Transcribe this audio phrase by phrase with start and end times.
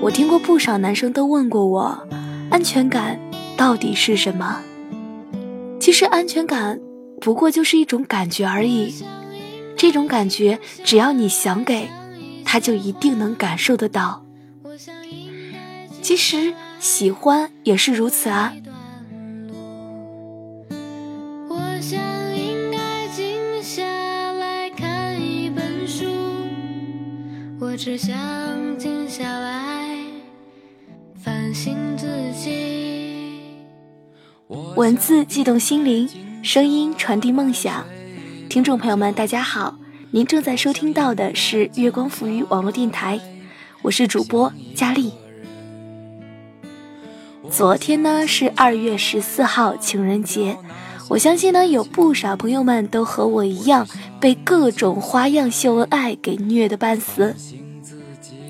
[0.00, 2.08] 我听过不少男生都问过我，
[2.50, 3.18] 安全感
[3.56, 4.60] 到底是什么？
[5.78, 6.80] 其实安全感
[7.20, 8.94] 不过就是一种感觉而已，
[9.76, 11.88] 这种感觉只要你想给，
[12.44, 14.24] 他就一定能感受得到。
[16.00, 18.52] 其实喜欢也是如此啊。
[27.70, 28.16] 我只想
[28.78, 29.98] 静下来
[31.22, 33.42] 反省自己。
[34.74, 36.08] 文字悸动心灵，
[36.42, 37.84] 声音传递梦想。
[38.48, 39.76] 听众朋友们，大家好，
[40.12, 43.20] 您正在收听到的是月光浮语网络电台，
[43.82, 45.12] 我是主播佳丽。
[47.50, 50.56] 昨天呢是二月十四号情人节，
[51.08, 53.88] 我相信呢有不少朋友们都和我一样
[54.20, 57.34] 被各种花样秀恩爱给虐的半死。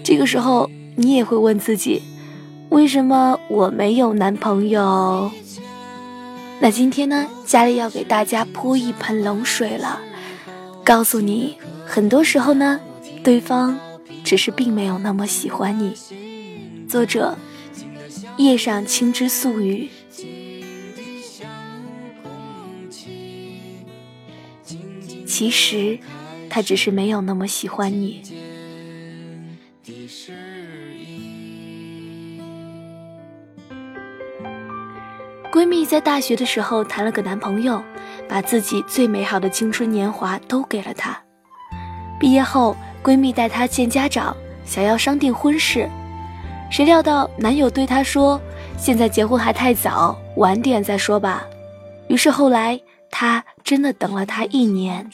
[0.02, 2.02] 这个时候，你也会问自己，
[2.70, 5.30] 为什么我没有男朋友？
[6.60, 10.00] 那今天呢，佳丽要给大家泼一盆冷水了，
[10.82, 12.80] 告诉你，很多时候呢，
[13.22, 13.78] 对方
[14.24, 15.94] 只是并没有那么喜欢你。
[16.88, 17.36] 作者：
[18.38, 19.88] 夜上青之素语。
[25.38, 25.96] 其实，
[26.50, 28.20] 他只是没有那么喜欢你。
[35.52, 37.80] 闺蜜在大学的时候谈了个男朋友，
[38.28, 41.16] 把自己最美好的青春年华都给了他。
[42.18, 45.88] 毕业后，闺蜜带她见家长，想要商定婚事，
[46.68, 48.40] 谁料到男友对她说
[48.76, 51.46] ：“现在结婚还太早，晚点再说吧。”
[52.10, 52.80] 于是后来，
[53.10, 55.10] 她真的等了他一年。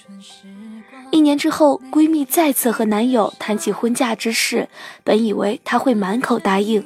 [1.11, 4.69] 一年之后，闺蜜再次和男友谈起婚嫁之事，
[5.05, 6.84] 本以为他会满口答应。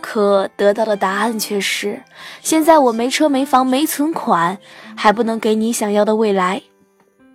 [0.00, 2.02] 可得到的答案却是：
[2.40, 4.58] 现在我没车没房没存款，
[4.96, 6.62] 还不能给你想要的未来。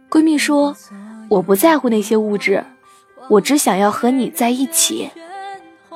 [0.09, 0.75] 闺蜜说
[1.29, 2.63] ：“我不在乎那些物质，
[3.29, 5.09] 我只想要和你在一起。”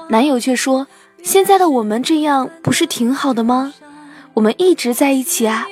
[0.09, 0.88] 男友却说
[1.23, 3.73] ：“现在的我们这样不是挺好的吗？
[4.35, 5.65] 我们一直在一起啊，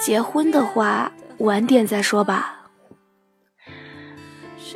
[0.00, 2.54] 结婚的话晚点再说吧。”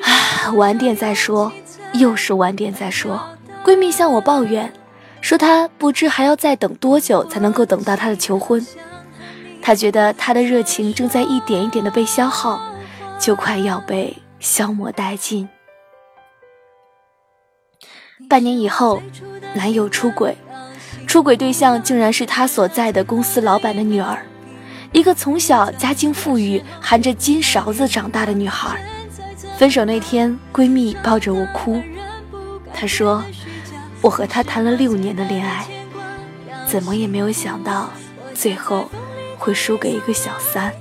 [0.03, 1.53] 唉，晚点再说，
[1.95, 3.21] 又是晚点再说。
[3.65, 4.73] 闺蜜向我抱怨。
[5.21, 8.67] 说她不知还要再等多久才能够等到他的求婚，
[9.61, 12.59] 她觉得她的热情正在一点一点的被消耗，
[13.19, 15.47] 就快要被消磨殆尽。
[18.31, 19.03] 半年以后，
[19.55, 20.35] 男友出轨，
[21.07, 24.25] 出轨对象竟然是他所在的公司老板的女儿，
[24.93, 28.81] 一个从小家境富裕、含着金勺子长大的女孩。
[29.59, 31.81] 分手那天，闺蜜抱着我哭，
[32.73, 33.23] 她说。
[34.03, 35.67] 我和他谈了六年的恋爱，
[36.67, 37.91] 怎么也没有想到，
[38.33, 38.89] 最后
[39.37, 40.73] 会输给一个小三。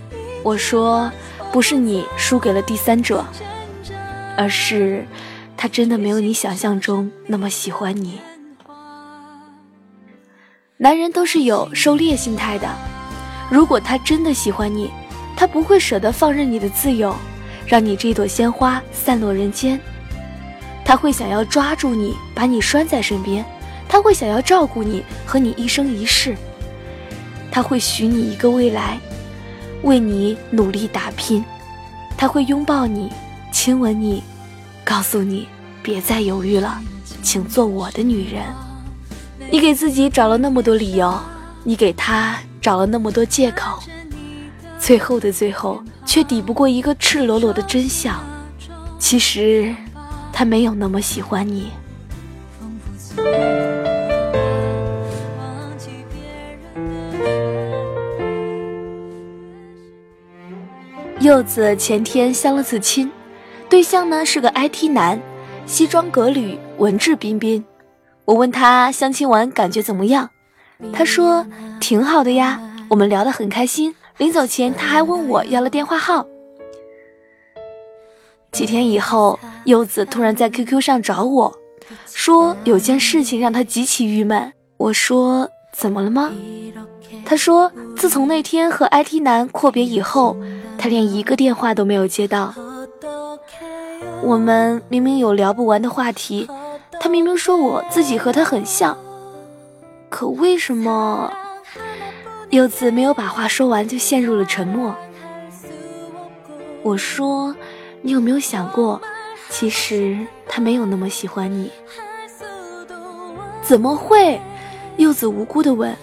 [0.42, 1.12] 我说，
[1.52, 3.26] 不是你输给了第三者，
[4.38, 5.06] 而是
[5.58, 8.22] 他真的没有你想象中那么喜欢你。
[10.78, 12.70] 男人都是有狩猎心态的，
[13.50, 14.92] 如果他真的喜欢你，
[15.36, 17.16] 他不会舍得放任你的自由，
[17.66, 19.80] 让你这朵鲜花散落人间。
[20.86, 23.44] 他会想要抓住你，把你拴在身边；
[23.88, 26.34] 他会想要照顾你，和你一生一世；
[27.52, 29.00] 他会许你一个未来，
[29.84, 31.44] 为你努力打拼；
[32.18, 33.12] 他会拥抱你，
[33.52, 34.24] 亲吻你，
[34.84, 35.48] 告诉你
[35.82, 36.80] 别再犹豫了，
[37.22, 38.44] 请做我的女人。
[39.52, 41.18] 你给自己找了那么多理由，
[41.64, 43.80] 你给他找了那么多借口，
[44.80, 48.20] 最后的最后，却抵不过一个赤裸裸的真相。
[48.98, 49.76] 其实。
[50.32, 51.70] 他没有那么喜欢你。
[61.20, 63.12] 柚子前天相了次亲，
[63.68, 65.22] 对象呢是个 IT 男，
[65.66, 67.66] 西装革履，文质彬彬。
[68.24, 70.30] 我问他相亲完感觉怎么样，
[70.94, 71.46] 他说
[71.80, 72.60] 挺好的呀，
[72.90, 73.96] 我们聊得很开心。
[74.18, 76.26] 临走前他还问我要了电话号。
[78.52, 81.54] 几天以后，柚子突然在 QQ 上找我，
[82.06, 84.52] 说有件事情让他极其郁闷。
[84.78, 86.32] 我说怎么了吗？
[87.26, 90.36] 他说自从那天和 IT 男阔别以后，
[90.78, 92.54] 他连一个电话都没有接到。
[94.22, 96.48] 我们明明有聊不完的话题，
[97.00, 98.98] 他明明说我自己和他很像，
[100.10, 101.32] 可为什么？
[102.50, 104.96] 柚子没有把话说完就陷入了沉默。
[106.84, 107.56] 我说。
[108.02, 109.02] 你有没有想过，
[109.50, 110.18] 其实
[110.48, 111.70] 他没有那么喜欢你。
[113.62, 114.40] 怎么会？
[114.96, 115.94] 柚子无辜的问。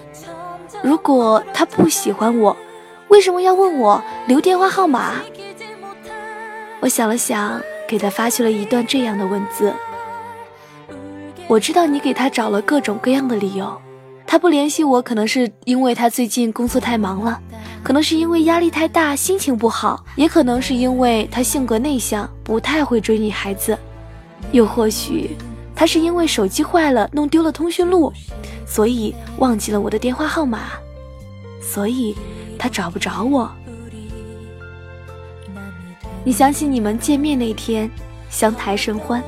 [0.82, 2.54] 如果他不喜欢我，
[3.08, 5.14] 为什么要问我留电话号码？
[6.80, 9.72] 我想了想，给他发去了一段这样的文字。
[11.48, 13.80] 我知道你给他找了各种各样的理由，
[14.26, 17.40] 他不联系我，可能是因为他最近工作太忙了，
[17.82, 23.78] 可能是因为压力太大，心情不好，也可能是因为他性格内向，不太会追女孩子，
[24.50, 25.36] 又或许
[25.74, 28.12] 他是因为手机坏了，弄丢了通讯录，
[28.66, 30.70] 所以忘记了我的电话号码，
[31.62, 32.14] 所以
[32.58, 33.50] 他找不着我。
[36.24, 37.88] 你想起你们见面那天，
[38.28, 39.22] 相谈甚欢。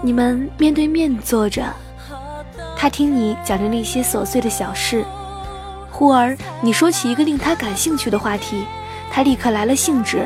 [0.00, 1.64] 你们面对面坐着，
[2.80, 5.04] 他听你讲着那些琐碎的小事，
[5.90, 8.64] 忽而你说起一个令他感兴趣的话题，
[9.10, 10.24] 他立刻来了兴致。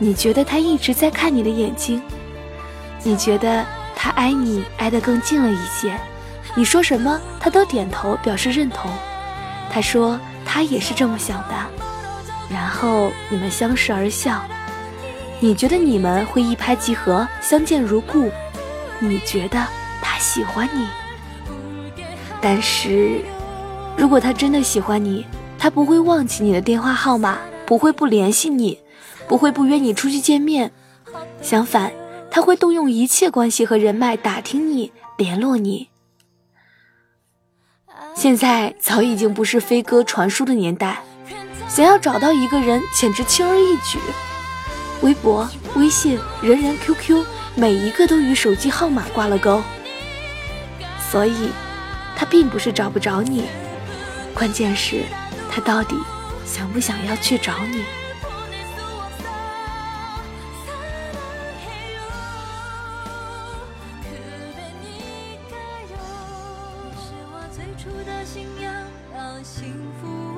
[0.00, 2.02] 你觉得他一直在看你的眼睛，
[3.04, 3.64] 你觉得
[3.94, 5.96] 他挨你挨得更近了一些，
[6.56, 8.90] 你说什么他都点头表示认同。
[9.70, 11.54] 他说他也是这么想的，
[12.50, 14.42] 然后你们相视而笑。
[15.38, 18.28] 你觉得你们会一拍即合，相见如故。
[18.98, 19.64] 你觉得
[20.02, 20.86] 他喜欢你，
[22.40, 23.20] 但是，
[23.96, 25.26] 如果他真的喜欢你，
[25.58, 28.78] 他不会忘记你的电话号码，不会不联系你，
[29.28, 30.72] 不会不约你出去见面。
[31.42, 31.92] 相反，
[32.30, 35.88] 他会动用一切关系和人脉打听你，联络你。
[38.14, 41.02] 现在早已经不是飞鸽传书的年代，
[41.68, 43.98] 想要找到一个人简直轻而易举。
[45.02, 47.24] 微博、微信、人人 QQ。
[47.56, 49.60] 每一个都与手机号码挂了钩，
[51.10, 51.50] 所以，
[52.20, 53.44] 他并不是找不着你，
[54.34, 55.06] 关键是，
[55.50, 55.96] 他到底
[56.44, 57.82] 想不想要去找你？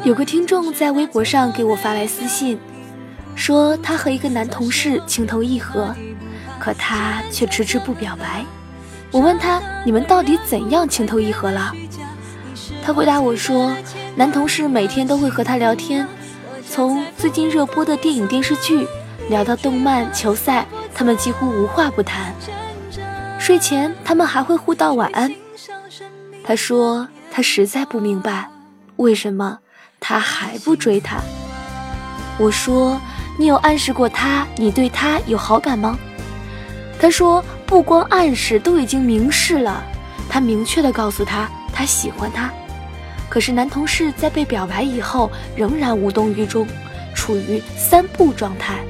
[0.04, 2.60] 有个听众在微博上给我发来私信，
[3.34, 5.92] 说他和一个男同事情投意合。
[6.60, 8.44] 可他却迟迟不表白。
[9.10, 11.72] 我问他：“你们到底怎样情投意合了？”
[12.84, 13.72] 他回答我说
[14.16, 16.06] ：“男同事每天都会和他聊天，
[16.68, 18.86] 从最近热播的电影电视剧
[19.28, 22.34] 聊到动漫、球赛，他们几乎无话不谈。
[23.38, 25.32] 睡前他们还会互道晚安。”
[26.44, 28.50] 他说：“他实在不明白，
[28.96, 29.58] 为什么
[30.00, 31.18] 他还不追她。”
[32.38, 33.00] 我说
[33.38, 35.96] ：“你有暗示过他，你对他有好感吗？”
[36.98, 39.82] 他说：“不光暗示，都已经明示了。
[40.28, 42.52] 他明确的告诉他，他喜欢他。
[43.30, 46.66] 可是男同事在被表白以后，仍然无动于衷，
[47.14, 48.80] 处于三不状态：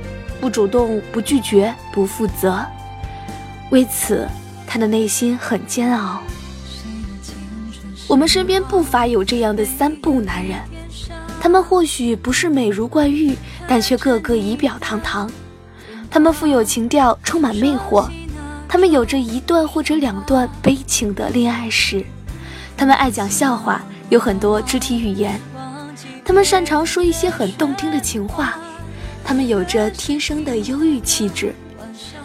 [0.41, 2.61] 不主动、不拒绝、不负责。
[3.71, 4.27] 为此，
[4.67, 6.21] 他的内心很煎熬。
[8.09, 10.59] 我们身边不乏有这样的三不男人，
[11.41, 15.31] 他们或许不是美如冠玉，但却个个仪表堂堂。”
[16.11, 18.11] 他们富有情调，充满魅惑。
[18.73, 22.03] 他们有着一段或者两段悲情的恋爱史。
[22.75, 25.39] 他们爱讲笑话，有很多肢体语言。
[26.25, 28.59] 他们擅长说一些很动听的情话。
[29.23, 31.55] 他们有着天生的忧郁气质。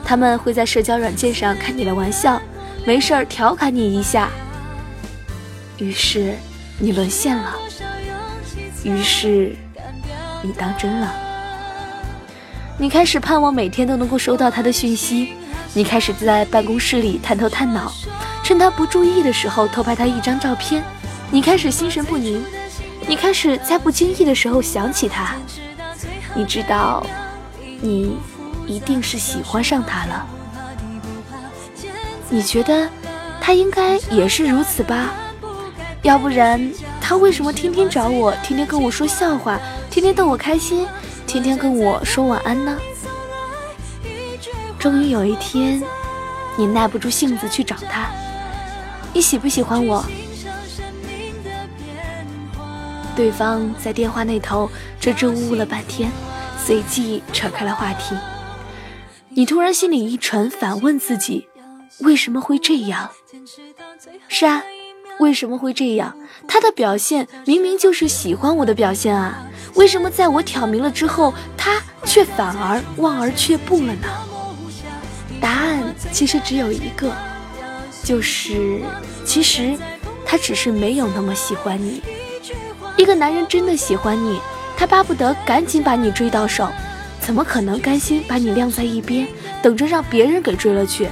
[0.05, 2.41] 他们会在社交软件上开你的玩笑，
[2.85, 4.29] 没事儿调侃你一下。
[5.79, 6.33] 于是
[6.79, 7.57] 你沦陷了。
[8.85, 9.53] 于是
[10.41, 11.13] 你当真了。
[12.77, 15.33] 你开始盼望每天都能够收到他的讯息，
[15.77, 17.93] 你开始在办公室里探头探脑，
[18.43, 20.83] 趁他不注意的时候偷拍他一张照片。
[21.29, 22.43] 你开始心神不宁，
[23.05, 25.35] 你开始在不经意的时候想起他。
[26.33, 27.05] 你知道，
[27.79, 28.17] 你
[28.65, 30.25] 一定是喜欢上他了。
[32.27, 32.89] 你觉得
[33.39, 35.13] 他应该也是如此吧？
[36.01, 39.59] 要不然他为什么天天找我，天天跟我说笑话，
[39.91, 40.87] 天天逗我开心？
[41.27, 42.75] 天天跟我说晚安呢。
[44.79, 45.81] 终于有一天，
[46.57, 48.09] 你耐不住性子去找他。
[49.13, 50.05] 你喜不喜欢我？
[53.15, 54.69] 对方在电话那头
[54.99, 56.11] 支支吾吾了半天，
[56.63, 58.15] 随即扯开了话题。
[59.29, 61.47] 你突然心里一沉，反问自己：
[61.99, 63.09] 为什么会这样？
[64.27, 64.61] 是啊，
[65.19, 66.15] 为什么会这样？
[66.47, 69.43] 他的表现明明就是喜欢我的表现啊。
[69.73, 74.07] 为什么在我挑明了之后，他却反而望而却步了呢？
[75.39, 77.13] 答案其实只有一个，
[78.03, 78.81] 就是
[79.25, 79.75] 其实
[80.25, 82.01] 他只是没有那么喜欢你。
[82.97, 84.39] 一个男人真的喜欢你，
[84.75, 86.67] 他巴不得赶紧把你追到手，
[87.19, 89.27] 怎么可能甘心把你晾在一边，
[89.61, 91.07] 等着让别人给追了去。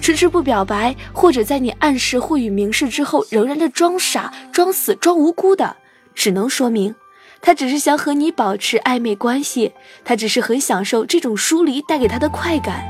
[0.00, 5.76] 迟迟不表白，或者在你暗示或与明示之后，仍然的装傻、装死、装无辜的，
[6.14, 6.94] 只能说明，
[7.40, 9.72] 他只是想和你保持暧昧关系，
[10.04, 12.84] 他只是很享受这种疏离带给他的快感，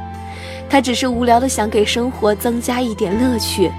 [0.69, 3.71] 他只是无聊的想给生活增加一点乐趣，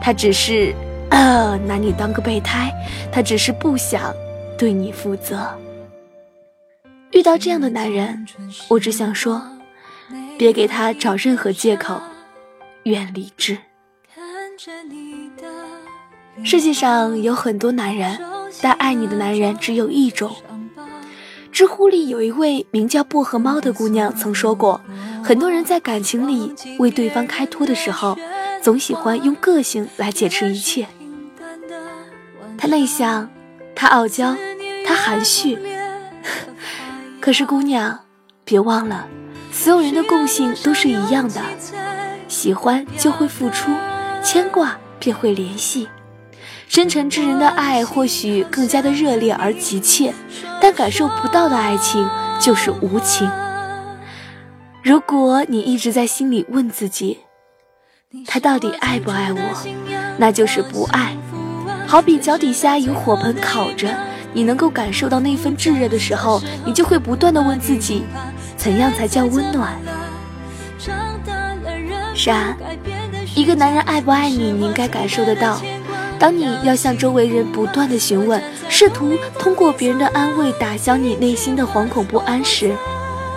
[0.00, 0.74] 他只是，
[1.10, 2.72] 呃，拿你当个备胎，
[3.12, 4.14] 他只是不想
[4.56, 5.46] 对你负责。
[7.12, 8.26] 遇到这样的男人，
[8.68, 9.42] 我只想说，
[10.38, 12.00] 别给他找任何借口。
[12.84, 13.58] 远离之。
[16.44, 18.18] 世界上有很多男人，
[18.62, 20.34] 但爱你的男人只有一种。
[21.52, 24.80] 知乎里有一位名叫薄荷猫的姑娘曾说过，
[25.22, 28.16] 很多人在感情里为对方开脱的时候，
[28.62, 30.86] 总喜欢用个性来解释一切。
[32.56, 33.28] 他内向，
[33.74, 34.34] 他傲娇，
[34.86, 35.58] 他含蓄。
[37.20, 38.00] 可是姑娘，
[38.44, 39.06] 别忘了，
[39.52, 41.40] 所有人的共性都是一样的。
[42.26, 43.70] 喜欢就会付出，
[44.22, 45.88] 牵挂便会联系。
[46.68, 50.12] 深沉之人的爱或许更加的热烈而急切，
[50.60, 52.06] 但感受不到的爱情
[52.38, 53.30] 就是无情。
[54.82, 57.18] 如果你一直在心里问自己，
[58.26, 59.38] 他到底爱不爱我，
[60.16, 61.16] 那就是不爱。
[61.86, 63.88] 好比脚底下有火盆烤着，
[64.32, 68.04] 你能够感受到那份炙热的时候，你就会不断的问自己，
[68.56, 69.76] 怎样才叫温暖？
[72.14, 72.56] 是啊，
[73.34, 75.60] 一个男人爱不爱你，你应该感受得到。
[76.18, 82.74] 当你要向周围人不断的询问，试图通过别人的安慰打消你内心的惶恐不安时，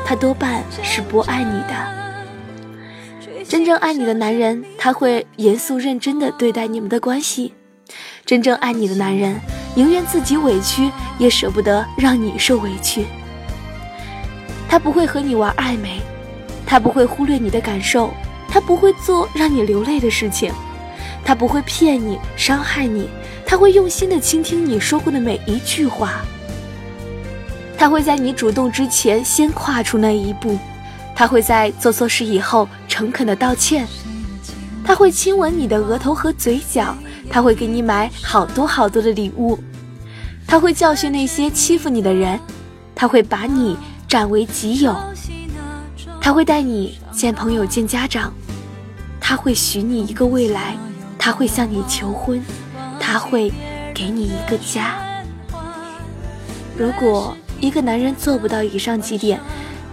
[0.06, 2.02] 他多半是不爱你的。
[3.48, 7.54] 真正爱你的男人，他会严肃认真的对待你们的关系。
[8.26, 9.40] 真正爱你的男人，
[9.76, 13.06] 宁愿自己委屈，也舍不得让你受委屈。
[14.70, 16.00] 他不会和你玩暧昧，
[16.66, 18.12] 他不会忽略你的感受。
[18.48, 20.52] 他不会做让你流泪的事情，
[21.24, 23.10] 他不会骗你、伤害你，
[23.46, 26.22] 他会用心的倾听你说过的每一句话。
[27.82, 30.56] 他会在你主动之前先跨出那一步，
[31.16, 33.88] 他会在做错事以后诚恳的道歉，
[34.86, 36.96] 他会亲吻你的额头和嘴角，
[37.28, 39.58] 他会给你买好多好多的礼物，
[40.46, 42.40] 他会教训那些欺负你的人，
[42.94, 43.76] 他会把你
[44.08, 44.96] 占为己有，
[46.22, 48.32] 他会带你见朋友、见家长。
[49.20, 50.78] 他会许你一个未来，
[51.18, 52.46] 他会向你求婚，
[53.00, 53.52] 他会
[53.92, 55.02] 给你一个家。
[56.78, 59.40] 如果一个男人做不到以上几点，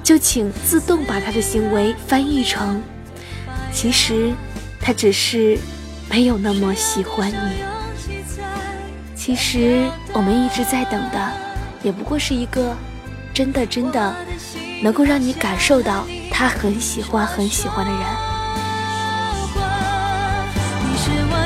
[0.03, 2.83] 就请自动把他的行为翻译成：
[3.73, 4.33] 其实
[4.81, 5.59] 他只是
[6.09, 7.63] 没有那么喜欢你。
[9.15, 11.33] 其实我们一直在等的，
[11.83, 12.75] 也不过是一个
[13.35, 14.17] 真的真的
[14.83, 18.01] 能够让你感受到他很喜欢很喜欢的人。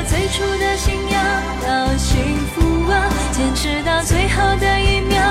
[0.05, 1.23] 最初的信仰
[1.65, 5.21] 要幸福啊，坚持到最后的一秒，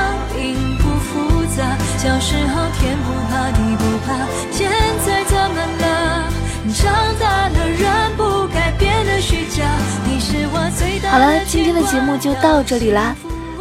[1.57, 1.77] 杂。
[1.99, 4.71] 小时候天不怕地不怕，现
[5.05, 6.33] 在怎么了？
[6.75, 9.65] 长大了人不该变得虚假。
[10.07, 13.15] 你是我最大好了，今天的节目就到这里啦。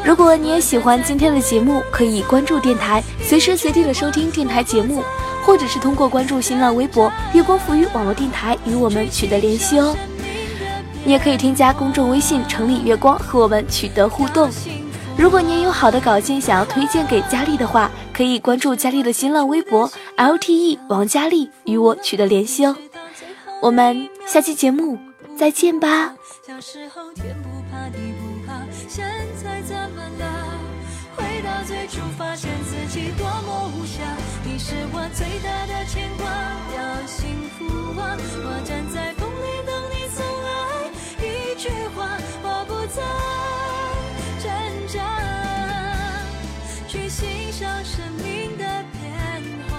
[0.03, 5.03] 如果你也喜欢今天的节目，可以关注电台，随时随地的收听电台节目，
[5.43, 9.95] 或者是通过关注新浪微博“月光浮语网络电台”与我们取得联系哦。
[11.03, 14.50] 你也可以添加公众微信“城里月光”和我们取得互动。
[15.18, 22.75] 如果您有好的稿件想要推荐给佳丽的话，可以关注佳丽的新浪微博 “LTE 王佳丽”与我取得联系哦。
[23.62, 24.98] 我们下期节目
[25.38, 26.15] 再见吧。
[26.46, 29.06] 小时候天不怕地不怕，现
[29.41, 30.25] 在怎么了？
[31.15, 34.01] 回到最初，发现自己多么无瑕。
[34.44, 36.25] 你是我最大的牵挂，
[36.75, 37.65] 要幸福
[38.00, 38.18] 啊！
[38.44, 40.50] 我站在风里等你送来
[41.22, 41.56] 一。
[41.62, 43.03] 句话，我不再
[47.62, 49.00] 像生命的变
[49.70, 49.77] 化，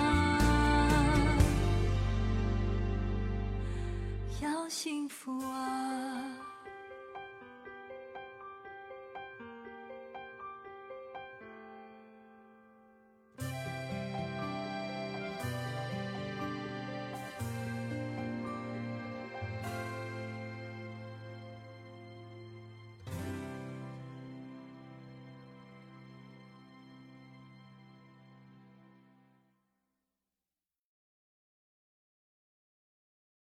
[4.41, 6.32] 要幸福啊。